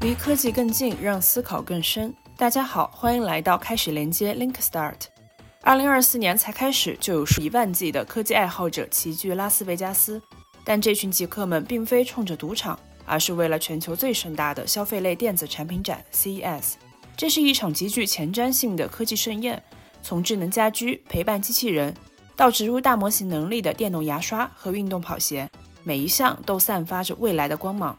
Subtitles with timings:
[0.00, 2.14] 离科技更近，让思考更深。
[2.36, 4.94] 大家好，欢迎来到开始连接 Link Start。
[5.60, 10.22] 二零二四年才开始，就有数以万计的科技爱好者齐聚拉斯维加斯。
[10.64, 16.74] 但这群极客们并非冲着赌场，而是为了全球最盛大的消费类电子产品展 CES。
[17.16, 19.62] 这是一场极具前瞻性的科技盛宴，
[20.02, 21.94] 从智能家居、陪伴机器人，
[22.38, 25.50] 到植入大模型能力的电动牙刷和运动跑鞋，
[25.82, 27.98] 每一项都散发着未来的光芒。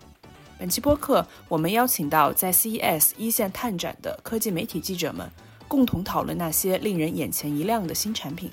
[0.58, 5.30] 本期播客，我们邀请到在 CES 一线探展的科技媒体记者们，
[5.68, 8.50] 共同讨论那些令人眼前一亮的新产品。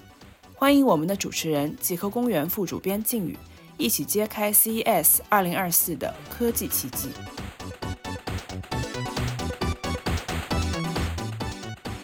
[0.56, 3.38] 欢迎我们的主持人极客公园副主编靖宇，
[3.76, 7.10] 一起揭开 CES 2024的科技奇迹。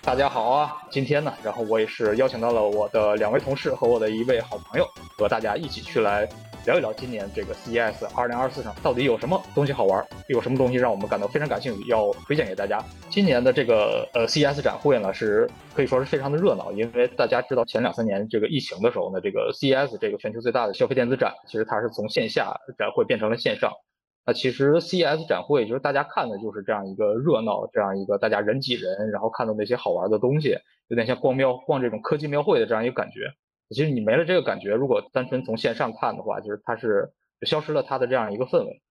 [0.04, 4.84] 大家好啊，今天呢，然后我也是邀请到了我的两位同事和我的一位好朋友，
[5.16, 6.28] 和大家一起去来。
[6.64, 12.80] 聊一聊今年这个 CES 2024上到底有什么东西好玩，有什么东西让我们感到非常感兴趣，要推荐给大家。
[13.10, 23.72] 今年的这个呃 CES 展会呢，是可以说是非常的热闹，因为大家知道前两三年这个疫情的时候呢，这个 CES 这个全球最大的消费电子展，其实它是从线下展会变成了线上。
[24.24, 30.56] 那其实 CES 展会就是大家看的就是这样一个热闹，这样一个大家人挤人，然后看到那些好玩的东西，
[30.88, 33.30] 有点像逛庙逛这种科技庙会的这样一个感觉。
[33.70, 37.10] 其实你没了这个感觉，如果单纯从线上看的话，就是它是
[37.46, 38.82] 消失了它的这样一个氛围。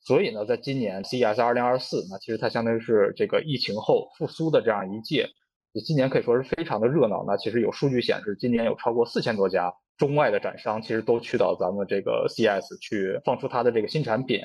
[0.00, 5.28] 所以呢，在今年 CES 2024，那其实它相当于是这个疫情后复苏的这样一届。
[5.86, 7.22] 今年可以说是非常的热闹。
[7.26, 14.40] 那其实有数据显示，今年有超过四千多家中外的展商，其实都去到咱们这个 CES 去放出它的这个新产品。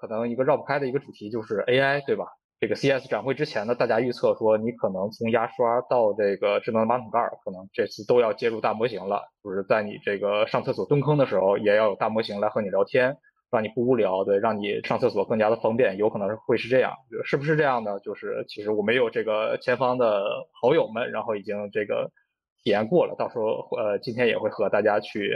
[0.00, 2.24] 可能一个绕不开的一个主题就是 AI，对吧？
[2.58, 9.22] 这个 CS 展会之前呢，大家预测说，你可能从牙刷到这个智能马桶盖，可能这次都要接入大模型了。
[9.42, 13.16] 就是在你这个上厕所蹲坑的时候，也要有大模型来和你聊天，
[13.50, 15.96] 让你不无聊，对，让你上厕所更加的方便。
[15.96, 16.92] 有可能会是这样，
[17.24, 17.98] 是不是这样呢？
[18.00, 20.22] 就是其实我们有这个前方的
[20.60, 22.10] 好友们，然后已经这个
[22.62, 25.34] 体验过了，到时候呃今天也会和大家去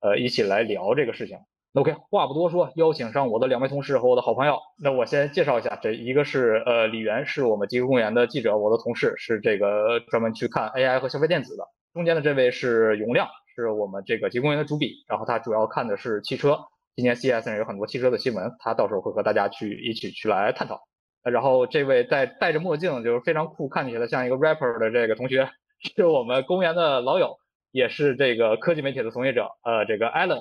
[0.00, 1.38] 呃一起来聊这个事情。
[1.74, 4.60] OK，话不多说，邀请上我的两位同事和我的好朋友。
[4.80, 11.64] 那我先介绍一下，这一个是呃李源，是我们极客公园的记者，我的同事，是这个专门去看 AI 和消费电子的。
[11.92, 13.26] 中间的这位是永亮，
[13.56, 16.60] 是我们这个极客公园的主笔，然后他主要看的是汽车。
[16.94, 20.80] 今年 CES 上有很多汽车的新闻，他到时候会和大家去一起去来探讨。
[21.24, 25.50] 然后这位戴戴着墨镜，就是非常酷，看起来像一个 rapper 的这个同学，
[25.96, 27.34] 是我们公园的老友，
[27.72, 30.40] 也是这个科技媒体的从业者，呃，这个 Allen。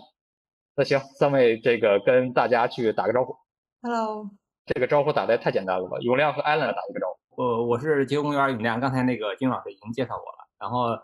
[0.76, 3.36] 那行，三位这个跟大家去打个招呼。
[3.84, 4.28] Hello，
[4.66, 6.00] 这个招呼打的太简单了吧？
[6.00, 7.44] 永亮和艾伦打一个招呼。
[7.44, 10.50] 呃，我是极客公园永亮，刚才那个金老师已经介绍我了。
[10.60, 10.98] 然后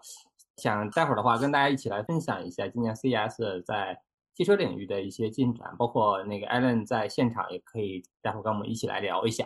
[0.57, 3.95] 想待会儿的话跟大家一起来分享一下今年 CES 在
[4.33, 9.45] 汽车领域的一些进展，包括那个艾伦在现场也可以待会儿跟我们一起来聊一下。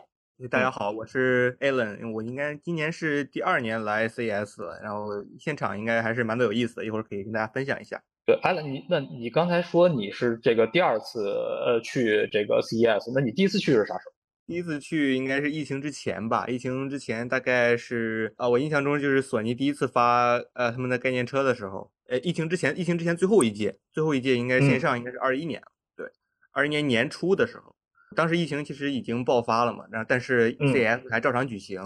[0.49, 8.01] 大家好，我是 Alan，我应该今年是第二年来 CES 了，然后现场应该还是蛮多有意思的，一会儿可以跟大家分享一下。
[8.25, 14.13] 对，Alan，你那你刚才说你是这个第二次呃去这个 CES，那你第一次去是啥时候？
[14.45, 25.61] 第一次去应该是疫情之前吧，疫情之前大概是啊，我印象中就是索尼第一次发呃他们的概念车的时候，呃，疫情之前，疫情之前最后一届，最后一届应该线上应该是二一年，
[25.95, 26.05] 对，
[26.51, 27.75] 二一年年初的时候。
[28.15, 31.81] 当时疫情其实已经爆发了嘛，然后但是 CES 还照常举行，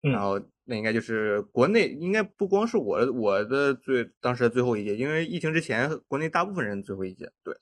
[0.00, 7.54] 然后那应该就是国内应该不光是我我的最当时的最后一届，因为疫情之前国内大部分人最后一届，对，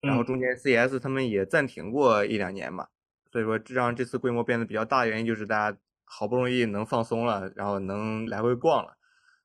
[0.00, 2.88] 然后中间 CES 他们也暂停过一两年嘛，
[3.32, 8.96] 所以说这让这次规模变得比较大的原因就是大家好不容易能放松了，然后能来回逛了，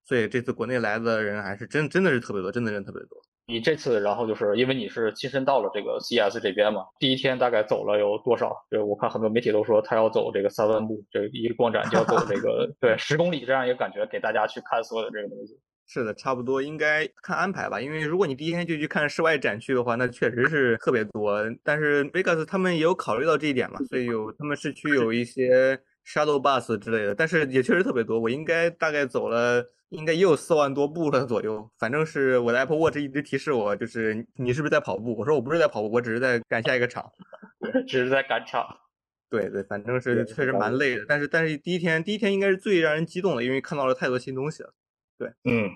[0.03, 3.21] 所以这次国内来的人还是真真的是特别多，真的人特别多。
[3.51, 8.55] 你这次，然后就是因为你是亲身到了这个 CES 这边嘛，第一天大概走了有多少？
[8.71, 15.59] 就我看很多媒体都说他要走这个三万步，这一个逛展就要走这个 对十公里这样一个感觉，给大家去看所有的这个东西。
[15.85, 21.43] 是的，差不多应该看安排吧，因为如果你第一天就去看室外展区的话，那确实是特别多。
[21.63, 28.19] 但是 Vegas 他们也有考虑到这一点嘛，所以有他们市区有一些 Shadow Bus 之类的，但是也确实特别多。
[28.19, 29.71] 我应该大概走了。
[29.91, 35.13] 应该也有四万多步了左右，反正是我的 Apple Watch 一直提示我，就是你是不是在跑步？
[35.17, 37.11] 我说我不是在跑步，我只是在赶下一个场，
[37.85, 38.65] 只是在赶场。
[39.29, 41.03] 对对，反正是确实蛮累的。
[41.09, 44.73] 但是但是第一天第一天应该是最让人激动的，因为看到了太多新东西了。
[45.17, 45.69] 对，嗯，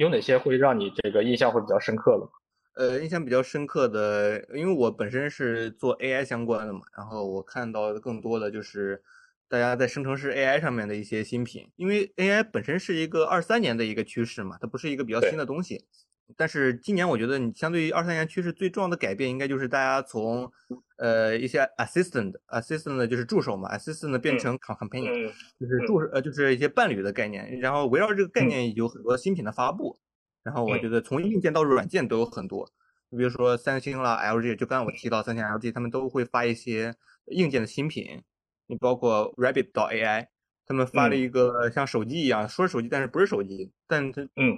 [0.00, 2.84] 有哪些会让你这个印象会比较深刻的？
[2.84, 9.00] 呃，印象比较深刻的，因为我本身是做 AI 相关的嘛，然后我看到的更多的就是。
[9.50, 15.84] 大家在生成式 AI 上面的一些新品，因为 AI 本身是一个二三年的一个趋势嘛，它不是一个比较新的东西。
[16.36, 20.48] 但是今年我觉得你相对于二三年趋势最重要的改变，应该就是大家从
[20.96, 27.58] 呃一些 assistant assistant 就是助手嘛，assistant 变成 companion，就是助呃就是一些伴侣的概念。
[27.58, 29.98] 然后围绕这个概念有很多新品的发布。
[30.44, 32.70] 然后我觉得从硬件到软件都有很多。
[33.08, 36.94] 你比如说三星啦、LG，就刚才我提到三星、LG，他们都会发一些
[37.26, 38.22] 硬件的新品。
[38.70, 40.28] 你包括 Rabbit 到 AI，
[40.64, 43.72] 他们发了一个像手机一样，说是手机，但是不是手机。
[43.88, 44.56] 但它嗯，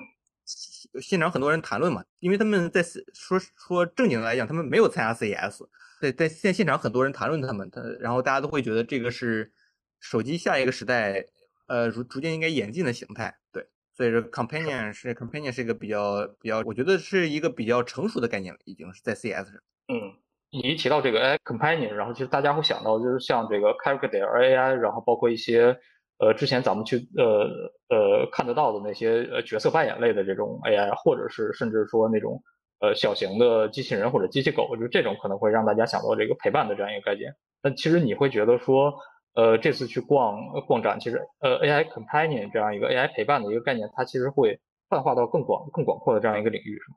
[1.00, 2.82] 现场很多人谈论嘛，因为他们在
[3.14, 5.66] 说说正经的来讲，他们没有参加 CES，
[6.00, 9.50] 在在现现场很多人谈论他们，他然后大家都会觉得这个是
[9.98, 11.26] 手机下一个时代，
[11.66, 13.38] 呃，逐逐渐应该演进的形态。
[13.50, 13.66] 对。
[13.94, 19.62] 所以说，companion 是 companion 是一个比较比较，我觉得是一个比较成熟的概念了，已经是在 CS 上。
[19.88, 20.16] 嗯，
[20.52, 25.76] 你一提到这个 AI companion，然后其实大家会想到就是像这个 Character AI，然后包括一些
[26.18, 27.48] 呃之前咱们去呃
[27.88, 32.42] 呃看得到的那些呃角色扮演类的这种 AI，或者是甚至说那种
[32.80, 37.34] 呃小型的机器人或者机器狗，就这种可能会让大家想到这个陪伴的这样一个概念。
[37.62, 38.94] 那其实你会觉得说。
[39.34, 44.60] 呃，这次去逛逛展，其实呃，AI companion 这样一个 AI 陪伴的一个概念，它其实会
[44.90, 46.96] 泛化到更广、更广阔的这样一个领域，是吗？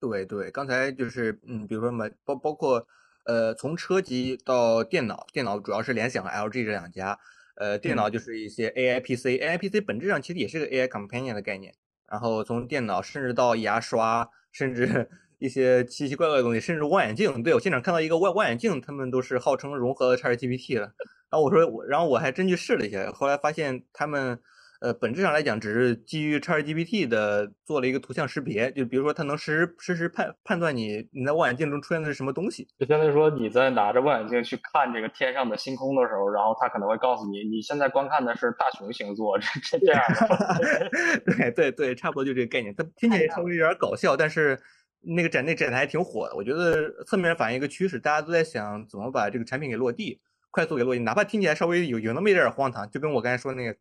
[0.00, 2.86] 对对，刚才就是嗯，比如说嘛，包包括
[3.24, 7.18] 呃，从车机到电脑，电脑主要是联想和 LG 这两家，
[7.56, 11.74] 呃，电脑就是一些 AI PC，AI PC 本质上其实也是个 AI companion 的概念。
[12.08, 15.08] 然后从电脑甚至到牙刷，甚至
[15.38, 20.82] 一些奇奇怪怪的东西，甚至望远镜，对我现场看到一个望望远镜，他们都是号称融合了 ChatGPT 的。
[21.28, 24.38] 然后我说我，然后我还真去试了一下，后来发现他们，
[24.80, 32.68] 呃，本质上来讲只是基于 ChatGPT 的做了一个图像识别，就比如说它能实时实时判判断你你在望远镜中出现的是什么东西。
[32.78, 40.90] 就相当于说你在拿着望远镜去看这个天上的星空的时候，然后它可能会告诉你，你现在观看的是大熊星座，这这这样的。
[41.24, 42.74] 对对对，差不多就这个概念。
[42.76, 44.60] 它 听起来稍微有点搞笑，但是
[45.00, 46.36] 那个展那展台还挺火的。
[46.36, 50.20] 我觉得侧面反映一个趋势，大家都在想怎么把这个产品给落地。
[50.50, 53.76] 快速给落地，哪怕听起来稍微有有那么一点荒唐，就跟我刚才说那个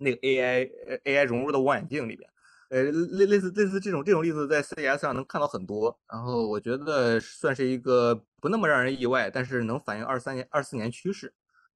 [0.00, 0.70] 那个 AI
[1.04, 2.28] AI 融入到望远镜里边，
[2.70, 5.96] 呃，类类似类似这种这种例子在 CES 上能看到很多。
[6.10, 11.32] 然后我觉得算是一个不那么让人意外，但是能反映二三年二四年趋势。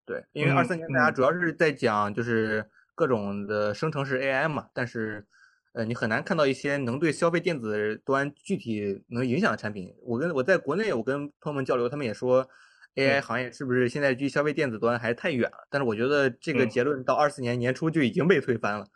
[0.07, 5.27] 对，因为二三年大家主要是在讲就是各种的生成式 AI 嘛，但是
[5.75, 9.95] 呃你很难看到一些能对消费电子端具体能影响的产品。
[10.03, 12.49] 我跟我在国内我跟朋友们交流，他们也说。
[12.97, 15.67] AI 行业是不是现在距消费电子端还太远了？
[15.71, 18.87] 但是我觉得这个结论到二四年年初就已经被推翻了，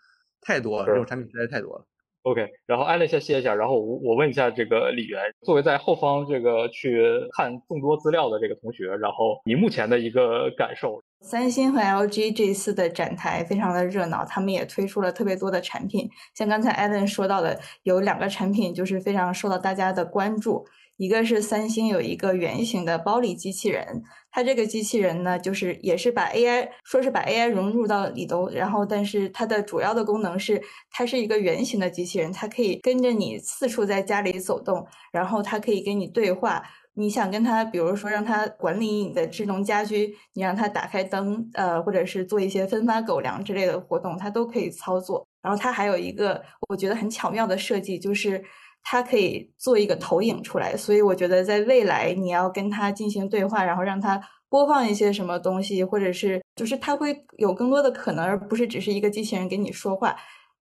[0.40, 1.84] 太多了，这种产品实在太多了。
[2.22, 7.00] OK，然后艾伦先歇一下，然后我我问一下这个李源，作为在后方这个去
[7.34, 11.00] 看众多资料的这个同学，然后你目前的一个感受？
[11.22, 20.66] 三星和 LG 这一次的展台非常的热闹，他们也推出了特别多的产品，像刚才艾伦说到的，有两个产品就是非常受到大家的关注。
[20.98, 24.02] 一个是三星有一个圆形的包里机器人，
[24.32, 30.60] 它这个机器人呢，就是也是把 AI 说是把 AI 融入到里头，然后但是它的主要的功能是
[30.90, 36.62] 它是一个圆形的机器人，它可以跟着你四处在家里走动，然后它可以跟你对话。
[36.94, 45.24] 你想跟它，比如说让它管理你的智能家居，你让它打开灯，呃，或者是做一些分发狗粮之类的活动，它都可以操作。
[45.40, 48.42] 然后它还有一个我觉得很巧妙的设计，就是。
[48.90, 54.18] 它可以做一个投影出来，所以我觉得在未来你要跟它进行对话，然后让它
[54.48, 60.16] 播放一些什么东西，或者是就是它会有更多的可能，而不是只是一个机器人给你说话。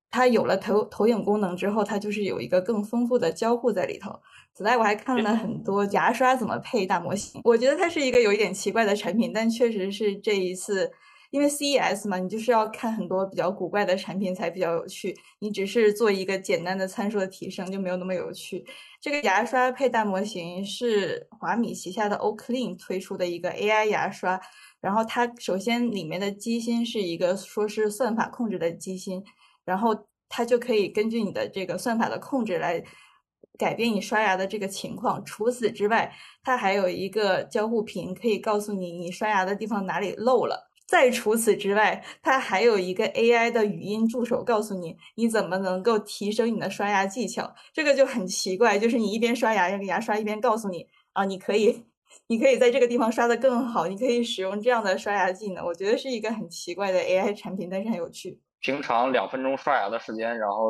[0.09, 4.19] 它有了投投影功能之后，它就是有一个更丰富的交互在里头。
[4.55, 10.91] 此外，我还看了很多牙刷怎么配大模型，我觉得它是一个有一点奇怪的产品，但确实是这一次。
[11.35, 15.13] 因为 CES 嘛，你就是要看很多比较古怪的产品才比较有趣。
[15.39, 18.65] 你只是做一个简单的参数的提升，就没有那么有趣。
[19.01, 24.39] 这个牙刷配大模型是华米旗下的 Oclean 推出的一个 AI 牙刷。
[24.79, 29.21] 然后它首先里面的机芯是一个说是算法控制的机芯，
[29.65, 29.93] 然后
[30.29, 32.81] 它就可以根据你的这个算法的控制来
[33.57, 35.21] 改变你刷牙的这个情况。
[35.25, 40.71] 除此之外，它还有一个交互屏，可以告诉你你刷牙的地方哪里漏了。
[40.87, 47.55] 再除此之外，它还有一个 AI 的语音助手，告诉你你怎么能够提升你的刷牙技巧。
[47.73, 51.83] 这个就很奇怪，就是你一边刷牙，那个牙刷一边告诉你啊，你可以，
[52.27, 55.65] 你可以在这个地方刷的更好，你可以使用这样的刷牙技能。
[55.65, 58.39] 我觉得是一个很奇怪的 AI 产品，但是很有趣。
[58.59, 60.67] 平常两分钟刷牙的时间，然后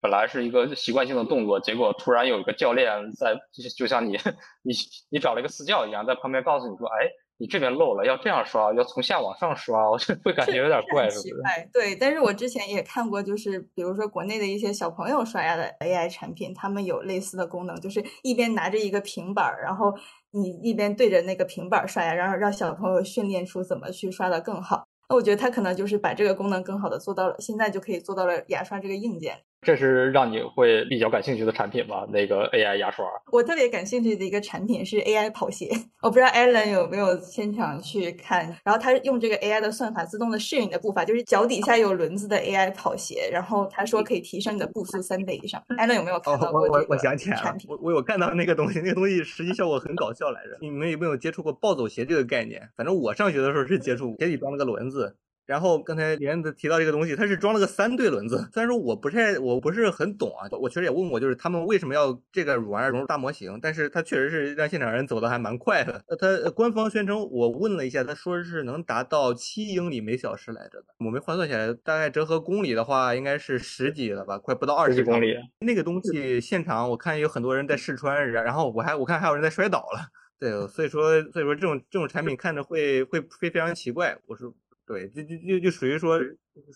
[0.00, 3.34] 本来是一个习惯性的动作，结果突然有一个教练在，
[3.76, 4.12] 就像你
[4.64, 4.72] 你
[5.10, 7.06] 你找了一个私教一样，在旁边告诉你说，哎。
[7.40, 11.34] 你这边漏了，要这样刷，要从下往上刷，我就会感觉有点怪，是不是？
[11.72, 19.90] 对，但是我之前也看过，就是比如说国内的一些小朋友刷牙的 AI 产品，他们有类似的功能，就是一边拿着一个平板儿，然后
[20.32, 24.84] 你一边对着那个平板刷牙，然后让小朋友训练出怎么去刷的更好。
[25.08, 29.38] 那我觉得他可能就是把这个功能更好的做到了，现在就可以做到了牙刷这个硬件。
[29.62, 32.06] 这是让你会比较感兴趣的产品吧？
[32.10, 35.68] 那个 AI 牙刷，我特别感兴趣的一个产品是 AI 跑鞋。
[36.00, 45.62] 我不知道 Allen 有没有现场去看，然后他用这个 AI 的算法自动的适应你的步伐，就是脚底下有轮子的 AI 跑鞋，然后他说可以提升你的步速三倍以上。
[45.76, 46.62] Allen 有没有看到过？
[46.62, 50.56] 我我我想起来了，我我有看到那个东西，那个东西实际效果很搞笑来着。
[50.62, 52.66] 你们有没有接触过暴走鞋这个概念？
[52.78, 55.16] 反正我上学的时候是接触，鞋底装了个轮子。
[55.50, 58.48] 然后刚才李燕子提到这个东西，它是装了个三对轮子。
[58.52, 63.58] 虽然说我不太我不是很懂啊，我确实也问过，就是他们为什么要这个玩意儿融入大模型？
[63.60, 66.04] 但是它确实是让现场人走的还蛮快的。
[66.06, 70.84] 呃，它官方宣称，我问了一下，他说是能达到七英里每小时来着的。
[71.04, 75.34] 我没换算起来，大概折合公里的话，应该是十几了吧，快不到二十公里。
[75.66, 80.06] 那个东西现场我看有很多人在试穿，然然后我还我看还有人在摔倒了。
[80.38, 84.16] 对，所以说所以说这种这种产品看着会会非非常奇怪。
[84.28, 84.54] 我说。
[84.90, 86.18] 对，就就就就属于说，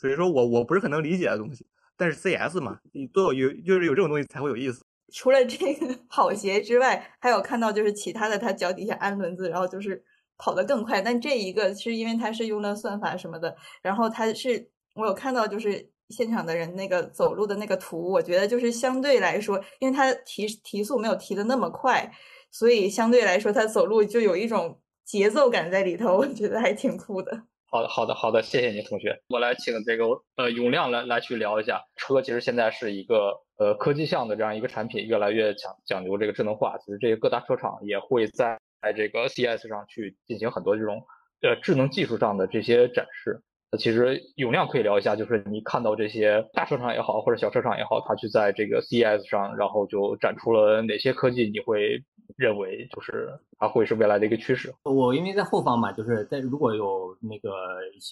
[0.01, 1.67] 属于说我我不是很能理解的东西，
[1.97, 4.85] 但是 CS 嘛，你都有有就是有这种东西才会有意思。
[5.13, 10.01] 除了这个 跑鞋之外，还有看到就是其他的，他脚底下安轮子，然后就是
[10.39, 11.03] 跑得更快。
[11.03, 22.09] 但这一个是因为他是用的算法什么的，然后他是我有看到就是现场的人那个走路的那个图，我觉得就是相对来说，因为他提提速没有提的那么快，
[22.53, 27.43] 所以相对来说他走路就有一种节奏感在里头，我觉得还挺酷的。
[27.75, 29.21] 好的，好的，好的，谢谢您，同学。
[29.27, 30.05] 我来请这个
[30.37, 32.23] 呃永亮来来去聊一下车。
[32.23, 36.79] 其实现在是一个呃科技向的这样一个产品，越来越讲讲究这个智能化。
[36.79, 41.03] 其实这些各大车厂也会在在这个 CS 上去进行很多这种
[41.43, 43.43] 呃智能技术上的这些展示。
[43.77, 52.03] 其实永亮可以聊一下，就是你看到这些大车厂也好，或者小车厂也好，它去在这个 CES 上，然后就展出了哪些科技，你会
[52.37, 53.29] 认为就是
[53.59, 54.75] 它会是未来的一个趋势？
[54.85, 57.51] 我因为在后方嘛，就是在如果有那个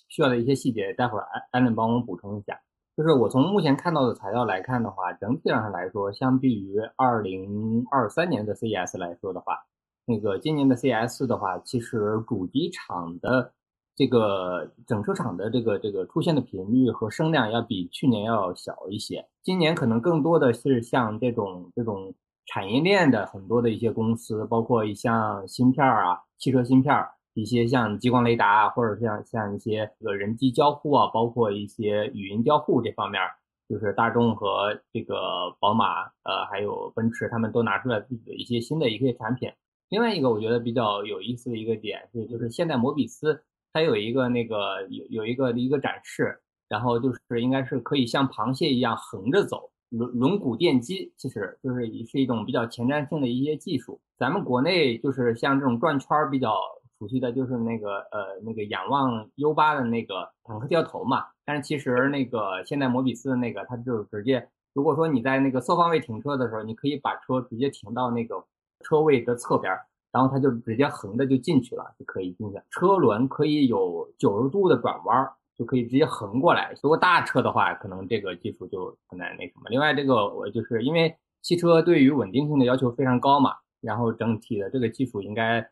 [0.09, 2.61] 需要的一些细节，待会儿安安能帮我补充一下。
[2.97, 9.59] 就是我从目前看到的材料来看的话，整体上来说，相比于二零二三年的 CES 来说的话，
[10.05, 13.53] 那个今年的 CES 的话，其实主机厂的。
[13.95, 19.29] 这个整车厂的这个这个出现的频率和声量要比去年要小一些。
[19.43, 22.15] 今年可能更多的是像这种这种
[22.47, 26.95] 产业链的很多的一些公司，包括像芯片啊、汽车芯片，
[27.35, 33.21] 一些像激光雷达啊，或者像像一些这个人机交互啊，包括一些语音交互这方面，
[33.69, 35.17] 就是大众和这个
[35.61, 39.53] 宝马，呃，还有奔驰，他们都拿出来自己的一些新的一些产品。
[39.91, 43.43] 另外一个我觉得比较有意思的一个点是，就是现代摩比斯。
[43.73, 46.39] 它有一个那个有有一个一个展示，
[46.69, 54.01] 然后就是应该是可以像螃蟹一样横着走，轮轮毂电机，其实就是是一种比较前瞻性的一些技术。
[54.19, 56.55] 咱们国内就是像这种转圈比较
[56.99, 68.45] 熟悉的就是那个呃那个仰望 U 八的那个坦克掉头嘛，但是其实那个现代摩比斯的那个它就是直接，如果说你在那个侧方位停车的时候，你可以把车直接停到那个
[68.81, 69.77] 车位的侧边。
[70.13, 72.61] 然后它就直接横着就进去了，就可以进去。
[72.71, 75.27] 车轮可以有九十度的转弯，
[75.57, 76.75] 就可以直接横过来。
[76.83, 79.71] 如果大车的话，可能这个技术就很难那什么。
[79.71, 85.67] 另外，这个我就是因为汽车对于稳定性的要求非常高嘛，然后整体的这个技术应该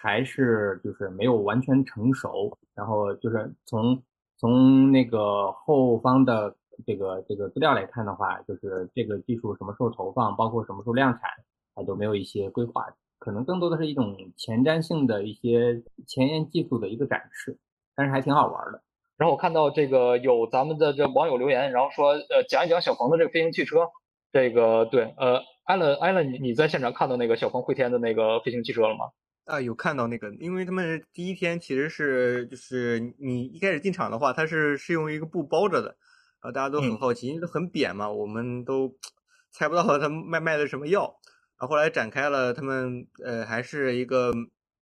[0.00, 2.56] 还是就是没有完全成熟。
[2.74, 4.00] 然后就是从
[4.38, 6.54] 从那个后方的
[6.86, 11.22] 这个这个资料来看的话，就是这个技术什么时候投放，包括什么时候量产，
[11.74, 12.86] 它都没有一些规划。
[13.24, 17.56] 可能更多的是一种前瞻性的一些前沿技术的一个展示，
[17.96, 18.82] 但是还挺好玩的。
[19.16, 23.88] 然后我看到这个有咱们的这网友留言，然后说呃讲一讲小鹏的这个飞行汽车。
[24.30, 29.06] 这个对，呃，艾伦艾伦，你你在现场看到那个小鹏汇天的那个飞行汽车了吗？
[29.46, 35.96] 啊，有看到那个，因为他们第一天其实是就是你一开始进场的话，它是是用一个布包着的，
[36.40, 38.92] 啊，大家都很好奇，因为很扁嘛，我们都
[39.52, 41.16] 猜不到他卖卖的什么药。
[41.66, 44.32] 后来展开了，他们呃还是一个，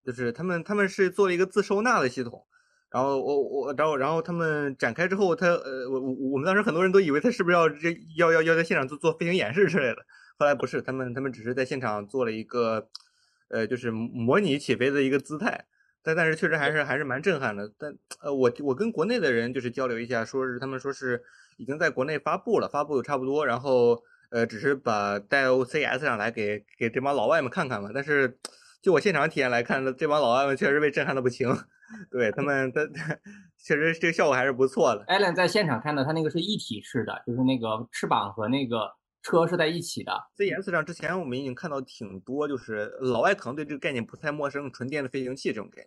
[0.05, 2.45] 就是他们他们是做了一个自收纳的系统。
[2.89, 9.97] 然后我我然后然后他们展开之后，他呃我我我们当时很多人都以为他是不是要这要要要在现场做做飞行演示之类的。
[10.38, 12.89] 后来不是，他们他们只是在现场做了一个
[13.50, 15.65] 呃就是模拟起飞的一个姿态。
[16.03, 17.71] 但但是确实还是还是蛮震撼的。
[17.77, 21.23] 但呃我我跟国内的人就是交流一下，说是他们说是
[21.57, 24.03] 已经在国内发布了，发布的差不多，然后。
[24.31, 28.39] 呃，只是把带 O C S 上来给给这帮老外们看看嘛，但是
[28.81, 31.47] 就我现场体验来看，这帮老外们确实被震撼的不轻。
[32.09, 32.81] 对他们，他
[33.61, 35.03] 确实这个效果还是不错的。
[35.07, 38.89] Allen 在现场看到，他那个是一体式的，就是那个翅膀和那个
[39.21, 40.13] 车是在一起的。
[40.38, 45.85] CES 上之前我们已经看到挺多，就是老外可能对这个概念不太陌生，纯电的飞行器这种概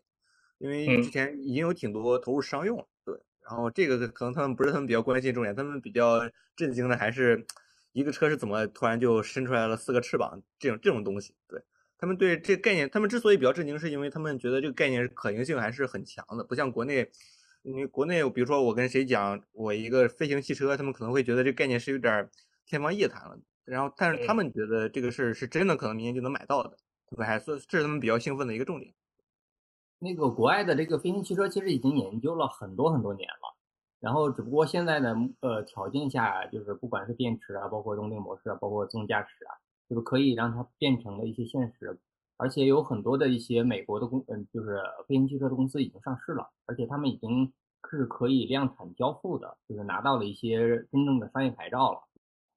[0.59, 2.85] 念，因为之前已经有挺多投入商用了。
[3.03, 3.15] 对，
[3.49, 6.21] 然后这个可能他们不是他们比较关心重点，他们比较
[6.55, 7.47] 震惊的还是
[7.95, 11.35] 一个车是怎么突然就伸出来了四个翅膀这种这种东西。
[11.49, 11.63] 对。
[11.97, 17.09] 他们对这个概念，他们之所以比较震惊，是因为他们觉得这个概念可行性还是很强的，不像国内，
[17.63, 22.29] 因为国内，比如说我跟谁讲我一个飞行汽车，他们可能会觉得这概念是有点
[22.67, 23.39] 天方夜谭了。
[23.65, 26.77] 然后，但是他们觉得这个事儿是真的，可能明年就能买到的，
[27.09, 27.25] 对吧？
[27.25, 28.93] 还是这是他们比较兴奋的一个重点。
[30.01, 33.54] 那个国外的这个飞行汽车其实已经研究了很多很多年了，
[34.05, 39.57] 然后只不过现在的呃条件下，就是不管是电池啊，包括动力模式啊，包括自动驾驶啊。
[39.87, 41.99] 就是可以让它变成了一些现实，
[42.39, 47.53] 而且有很多的一些美国的公，嗯，就是飞行汽车的公司已经上市了，而且他们已经
[47.91, 51.99] 是可以量产交付的，就是拿到了一些真正的商业牌照了。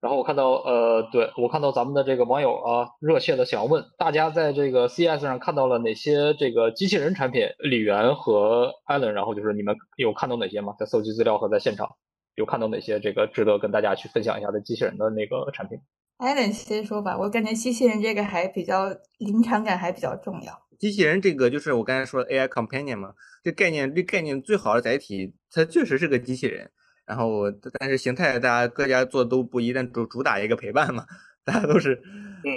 [0.08, 7.46] 然后我看到，呃，对我看到咱们的这个网友啊，热切的想要问大家，在这个 CES 上看到了哪些这个机器人产品？
[7.60, 10.74] 李源和艾伦，然后就是你们有看到哪些吗？
[10.80, 11.90] 在搜集资料和在现场
[12.36, 15.78] 有看到哪些这个值得跟大家去分享一下的机器人的那个产品？
[16.20, 18.86] 艾伦先说吧，我感觉机器人这个还比较
[19.18, 20.54] 临场感，还比较重要。
[20.80, 23.12] 机器人这个就是我刚才说的 AI companion 嘛，
[23.44, 26.72] 这概念这概念最好的载体，它确实是个机器人。
[27.08, 27.50] 然后
[27.80, 31.06] 但是形态大家各家做的都不一，但主主打一个陪伴嘛，
[31.44, 32.00] 大家都是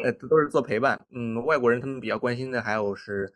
[0.02, 1.00] 呃都是做陪伴。
[1.14, 3.32] 嗯，外国人他们比较关心的还有是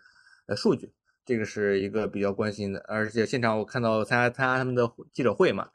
[0.46, 0.92] 呃数据，
[1.24, 2.84] 这个是一个比较关心的。
[2.88, 5.68] 而且现场我看到参加参加他们的记者会嘛，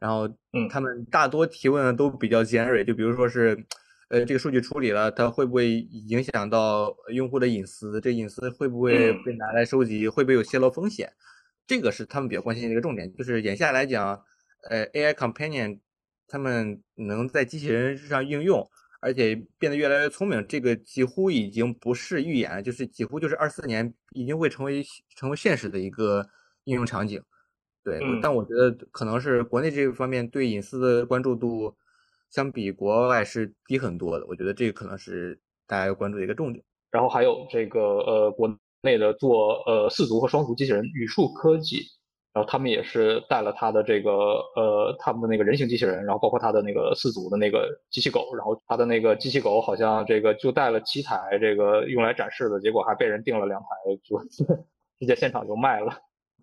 [0.00, 3.64] 然后嗯他们大多提问的都比较尖锐，就比如说是。
[4.08, 8.00] 呃，这个数据处理了，它会不会影响到用户的隐私？
[8.00, 10.08] 这隐私会不会被拿来收集？
[10.08, 11.12] 会不会有泄露风险？
[11.66, 13.12] 这个是他们比较关心的一个重点。
[13.16, 14.22] 就是眼下来讲，
[14.68, 15.80] 呃，AI Companion
[16.28, 18.68] 他们能在机器人上应用，
[19.00, 24.84] 而且变得越来越聪明，这个几乎已经不是预言了，就是几乎就是二四年已经会成为
[25.16, 26.26] 成为现实的一个
[26.64, 27.22] 应用场景。
[27.82, 31.76] 对，但我觉得可能是国内这方面对隐私的关注度。
[32.28, 36.62] 相比国外是低很多的，我觉得这个可能是大家要关注的一个重点。
[36.90, 38.52] 然后还有这个呃国
[38.82, 41.82] 内的做呃四足和双足机器人宇树科技，
[42.36, 53.66] 然后他们也是带了他的这个呃他们的那个人形机器人，然后包括他的那个四足的那个机器狗，然后他的那个机器狗好像这个就带了七台这个用来展示的，结果还被人订了两台，
[54.04, 54.18] 就
[55.00, 55.90] 直接现场就卖了。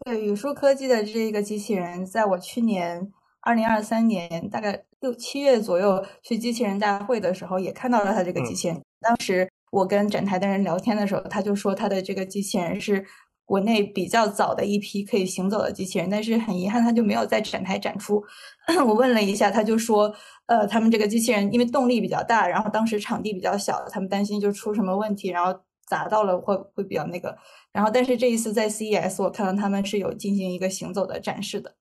[0.04, 3.14] 对宇树科技的这个机器人，在我去年。
[3.46, 8.82] 二零二三年大概六七月左右去机器人大会的时候，也看到了他这个机器人。
[9.02, 13.06] 当时我跟展台的人聊天的时候，他就说他的这个机器人是
[13.54, 18.20] 国内比较早的一批可以行走的机器人，但是很遗憾它就没有在展台展出。
[18.88, 20.12] 我问了一下，他就说，
[20.48, 25.54] 呃，他们这个机器人因为动力比较大，然后当时场地比较小，他们担心就出什么问题，然后
[25.86, 27.38] 砸到了会会比较那个。
[27.72, 31.76] 然后但是这一次在 CES，我看到他们是有进行一个行走的展示的。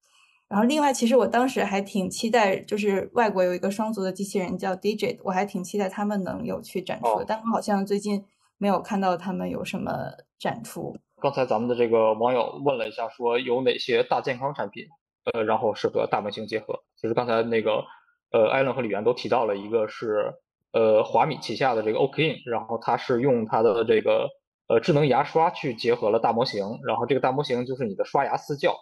[0.49, 7.25] 然后，另外，其实我当时还挺期待，就是外国有一个双足的机器人叫 Digit，我还挺期待他们能有去展出。
[7.27, 8.23] 但我好像最近
[8.59, 10.95] 没有看到他们有什么展出。
[11.23, 14.89] 刚才咱们的这个网友问了一下，说有哪些大健康产品，
[15.33, 16.81] 呃，然后是和大模型结合。
[16.97, 17.85] 其实刚才那个，
[18.33, 20.35] 呃，艾伦和李源都提到了一个是，
[20.73, 24.29] 呃，华米旗下的这个 Okin，然后它是用它的这个，
[24.67, 28.77] 呃，智能牙刷去结合了大模型，然后这个大模型就是你的刷牙私教。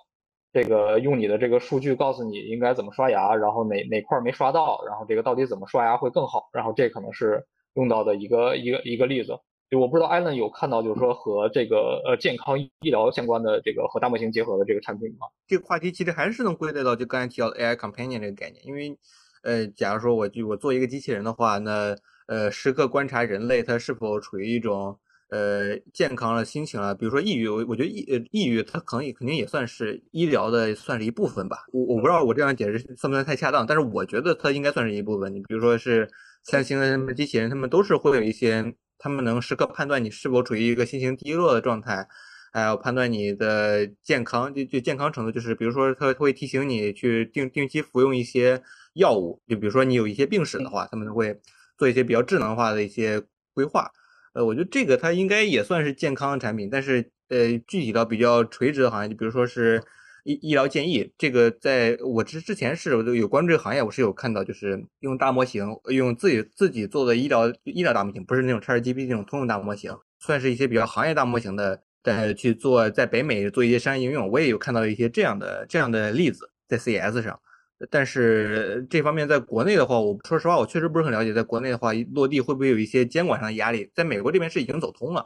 [0.53, 9.39] 这个用你的这个数据告诉你应该怎么刷牙，然后哪哪块没刷到，然后这个到底怎么刷牙会更好，然后这可能是用到的一个一个一个例子。
[9.71, 15.29] 就我不知道艾伦有看到，就是说和这个呃健康医疗相关的这个和大模型结合的这个产品吗？
[15.47, 18.99] 这个话题其实还是能归类到就刚才提到的 AI companion 这个概念，因为
[19.43, 24.99] 呃，假如说我就我做一个机器人的话，那呃时刻观察人类它是否处于一种。
[25.33, 31.59] 呃，健康了，心情了，比如说抑郁，我我觉得抑呃抑郁，它可能也肯定也算是医疗的，算是一部分吧。
[31.73, 35.33] 我我不知道我这样解释算不算太恰当，但是我觉得它应该算是一部分。
[35.33, 36.11] 你比如说是
[36.43, 42.07] 三星的什么机器人，他们都是会有一些，他们能时刻判断你是否处于一个心情低落的状态，
[42.53, 48.63] 还有判断你的健康就就健康程度，就是比如说他会提醒你去定定期服用一些
[48.95, 51.41] 药物，就比如说你有一些病史的话，他们会
[51.79, 53.23] 做一些比较智能化的一些
[53.55, 53.91] 规划。
[54.35, 59.83] 呃，我觉得这个它应该也算是健康产品，但是呃，具体到比较垂直的行业，就比如说是
[60.25, 77.41] 医医疗建议，这个在我之之前是有关注这个行业，我是有看到，就是用大模型，用自己自己做的医疗医疗大模型，不是那种 ChatGPT 那种通用大模型，算是一些比较行业大模型的，在去做在北美做一些商业应用，我也有看到一些这样的这样的例子在 CS 上。
[77.89, 81.33] 但是这方面在国内的话，我说实话，我确实不是很了解。
[81.33, 83.91] 在国内的话，落地会不会有一些监管上的压力？
[83.95, 85.25] 在美国这边是已经走通了。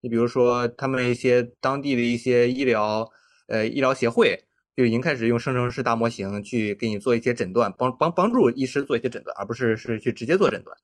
[0.00, 3.08] 你比如说，他们一些当地的一些医疗，
[3.46, 4.44] 呃，医疗协会
[4.76, 10.76] 就已经开始用生成式大模型去给你做一些诊断，帮帮帮助医师做一些诊断，而不是是去直接做诊断。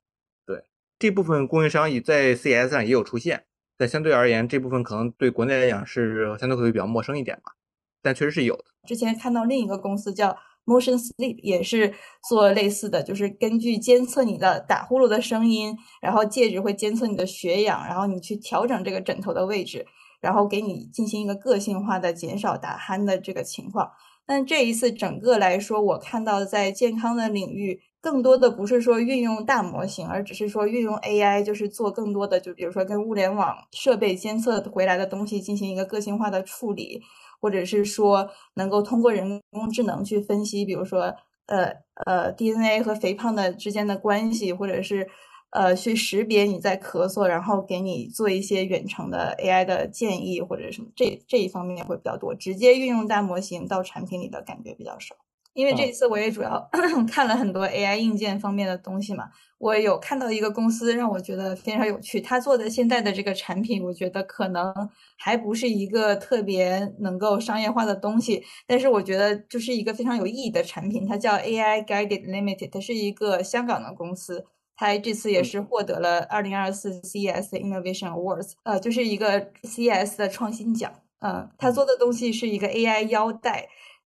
[0.47, 0.65] 对
[0.99, 3.45] 这部分供应商也在 C S 上也有出现，
[3.77, 7.57] 但相对而言，这部分可能对国内来讲是相对会比较陌生一点吧。
[8.03, 8.65] 但确实是有的。
[8.87, 10.37] 之前看到另一个公司叫。
[10.67, 11.93] Motion Sleep 也是
[12.29, 19.85] 做类似的，就是根据监测你的打呼噜的声音，然后戒指会监测你的血氧，然后你去调整这个枕头的位置，
[20.21, 23.91] 然后给你进行一个个性化的减少打鼾的这个情况。
[24.27, 37.03] 但这一次整个来说，我看到在健康的领域，更多的不是说运用大模型，而只是说运用 AI，就是做更多的，就比如说跟物联网设备监测回来的东西进行一个个性化的处理。
[37.43, 41.15] 或者是说能够通过人工智能去分析，比如说
[41.47, 41.73] 呃
[42.05, 45.09] 呃 DNA 和肥胖的之间的关系，或者是
[45.51, 52.35] 呃去识别你在咳嗽，然后给你做一些远程的 AI 的建议或者什么，这这一方面会比较多。
[52.35, 55.17] 直接运用大模型到产品里的感觉比较少。
[55.53, 56.71] 因为这一次我也主要
[57.11, 59.25] 看了很多 AI 硬件方面的东西嘛，
[59.59, 64.73] 我有看到一个公司让我觉得非常有趣，他做的现在的这个产品，我觉得可能
[65.19, 74.47] 还不是一个特别能够商业化的东西，但是我觉得就是一个非常有意义的产品，它叫 AI Guided Limited，它是一个香港的公司，
[74.81, 80.91] 它这次也是获得了二零二四 CES Innovation Awards，呃，就是一个 CES 的创新奖，
[81.21, 83.69] 嗯，他做的东西是一个 AI 腰带。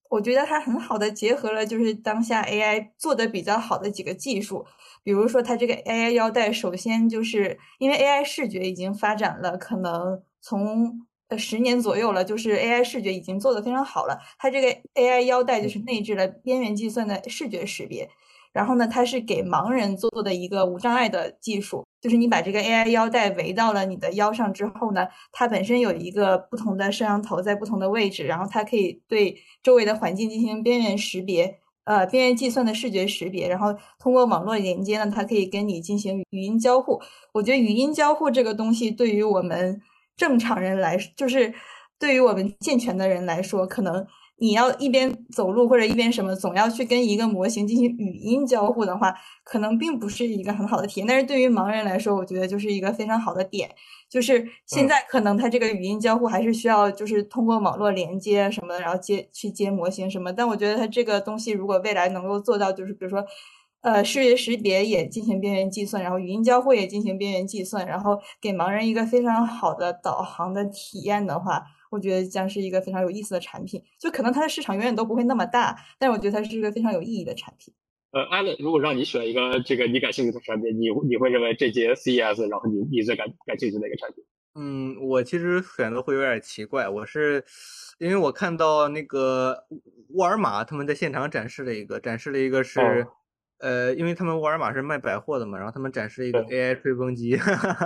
[0.09, 4.65] 我觉得它很好的结合了，就是当下 AI 做的比较好的几个技术，
[5.03, 18.09] 比如说它这个 AI 腰带，首先就是因为 AI 视觉已经发展了，可能从呃十年左右了，就是 AI 视觉已经做的非常好了，它这个 AI 腰带就是内置了边缘计算的视觉识别。
[18.53, 37.01] 然后呢，它是给盲人做的一个无障碍的技术，就是你把这个 AI 腰带围到了你的腰上之后呢，它本身有一个不同的摄像头在不同的位置，然后它可以对周围的环境进行边缘识别，呃，边缘计算的视觉识别，然后通过网络连接呢，它可以跟你进行语音交互。
[37.33, 39.81] 我觉得语音交互这个东西对于我们
[40.17, 41.55] 正常人来，就是
[41.99, 44.05] 对于我们健全的人来说，可能。
[44.41, 51.07] 你要一边走路或者一边什么，总要去跟一个模型进行语音交互的话，可能并不是一个很好的体验。
[51.07, 53.71] 但是对于盲人来说，我觉得就是一个非常好的点。
[54.09, 60.33] 就是现在可能它这个语音交互还是需要就是通过网络连接什么的，然后接去接模型什么。
[60.33, 63.23] 但我觉得它这个东西如果未来能够做到，就是比如说，
[63.83, 71.63] 呃，视觉识别也进行边缘计算，然后语音交互也进行边缘计算，然后给盲人一个非常好的导航的体验的话。
[71.91, 77.75] 我觉得将是一个非常有意思的产品，就可能它的市场永远都不会那么大，但是我觉得它是一个非常有意义的产品。
[78.13, 84.25] 呃，艾伦，如果让你选一个这个你感兴趣的产品，你你会认为这节 CES，然后你你最感感兴趣的一个产品？
[84.57, 87.45] 嗯，我其实选择会有点奇怪，我是
[87.99, 89.65] 因为我看到那个
[90.15, 93.07] 沃尔玛他们在现场展示了一个，展示了一个是，
[93.61, 97.39] 呃，因为他们沃尔玛是卖百货的嘛，然后他们展示了一个 AI 吹风机，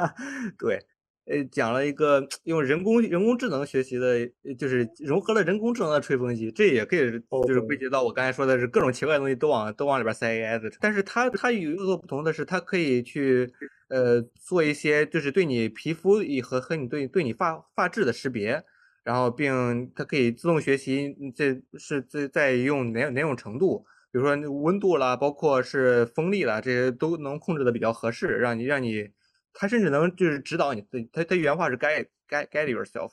[0.58, 0.86] 对。
[1.26, 4.26] 呃，讲了一个用人工人工智能学习的，
[4.58, 7.10] 就是融合了人工智能的吹风机，这也可以
[7.46, 10.70] 就是归结到我刚才说的是各种奇怪的东西都往都往里边塞 AI 的。
[10.80, 13.50] 但是它它有一个不同的是，它可以去
[13.88, 18.62] 呃做一些就是对你皮肤和和你对对你发发质的识别，
[19.02, 23.78] 然后并它可以自动学习这是在在用哪哪种程度，
[24.12, 29.08] 比如说温度啦，包括是风力啦，这些都能控制的比较合适，让你让你。
[29.54, 33.12] 他甚至能就是指导你，他他原话是 guide guide guide yourself，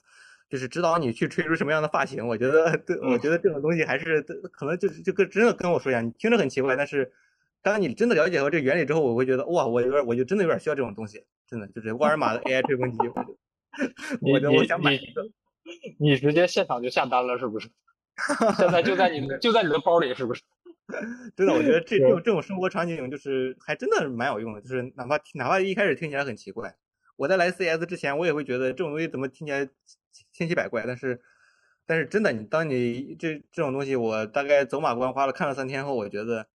[0.50, 2.28] 就是指导你去吹出什么样的发型。
[2.28, 7.14] 我觉得，对，我觉得这种东西还是可能就是就跟真的跟我说一样，你听着很奇怪，但是
[7.62, 12.98] 当你真的了解了这个原理之后，我会觉得哇，我有点，我就真的有点需要这种东西，真的就是沃尔玛的 AI 吹风机，
[14.22, 15.30] 我就我想买一个。
[16.00, 17.70] 你直接现场就下单了是不是？
[18.58, 20.42] 现在就在你的就在你的包里是不是？
[21.36, 26.76] 真的，我觉得这这种这种生活场景就是还真的蛮有用的，就是哪怕哪怕一开始听起来很奇怪，
[27.16, 29.68] 我在来 CS 之前，我也会觉得这种东西怎么听起来
[30.32, 31.22] 千奇百怪，但是
[31.86, 36.48] 但是真的，你当你这这种东西，我大概走马观花了看了三天后，我觉得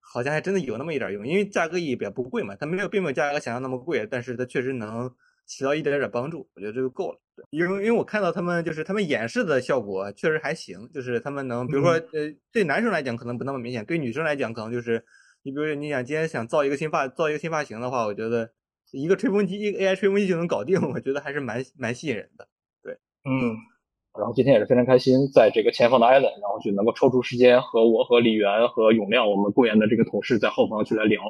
[0.00, 5.14] 好像还真的有那么一点用，因为价格也比较不贵嘛，它没有并没有价格想象那么贵，但是它确实能
[5.46, 7.18] 起到一点点帮助，我觉得这就够了。
[7.36, 15.04] 对，因为因为我看到他们就是他们演示的效果确实还行，就是他们能，比如说呃，对男生来讲可能不那么明显，对女生来讲可能就是，
[15.42, 18.50] 你比如说你想今天想造一个新发造一个新发型的话，我觉得
[18.92, 22.46] 一个吹风机一个 AI 吹风机就能搞定，我觉得还是蛮蛮吸引人的。
[22.82, 23.56] 对，嗯，
[24.16, 31.20] 然后今天也是非常开心，在这个前方的 Island，然后就能够抽出时间和我和李源和永亮我们雇研的这个同事在后方去来聊。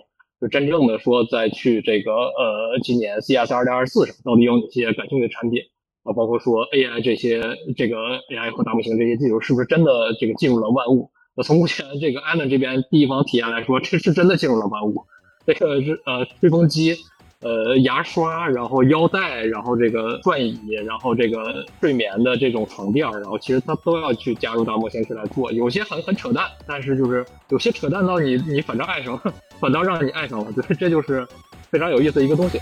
[0.48, 5.61] 真正的说，再去这个呃，今年 CS 二零二四上到底有哪些感兴趣的产品
[6.02, 6.12] 啊？
[6.12, 7.42] 包括说 AI 这些
[7.76, 7.96] 这个
[8.30, 11.11] AI 和大模型这些技术是不是真的这个进入了万物？
[11.37, 15.04] 那从目前这个 Allen 这边第一方体验来说，这是真的进入了万物。
[15.46, 16.96] 这个是呃吹风机。
[17.40, 29.20] 呃，牙刷，然后腰带，然后这个转椅，然后这个睡眠的这种床垫，然后其实它都要去加入到模型去来做，有些很很扯淡，但是就是有些扯淡到你你反正爱上，
[29.61, 31.27] 反倒让你爱上了，对，这就是
[31.71, 32.61] 非常有意思的一个东西。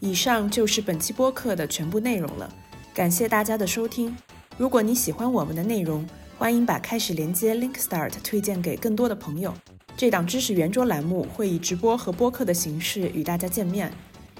[0.00, 2.52] 以上就是本期播客的全部内容了，
[2.92, 4.16] 感谢大家的收听。
[4.58, 6.06] 如果你喜欢我们的内容，
[6.38, 9.54] 欢迎把开始连接 Link Start 推荐给更多的朋友。
[9.96, 13.92] 这档知识圆桌栏目会以直播和播客的形式与大家见面，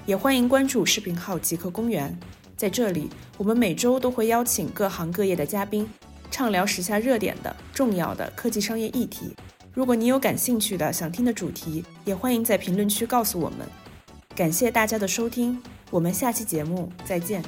[0.05, 2.17] 也欢迎关注视频号极客公园。
[2.57, 5.89] 在这里，我们每周都会邀请各行各业的嘉宾，
[6.29, 9.33] 畅聊时下热点的重要的科技商业议题。
[9.73, 13.67] 如果你有感兴趣的想听的主题，也欢迎在评论区告诉我们。
[14.35, 15.59] 感谢大家的收听，
[15.89, 17.43] 我们下期节目再见。